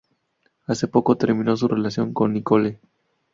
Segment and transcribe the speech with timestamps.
[0.65, 2.79] Hace poco terminó su relación con Nicole.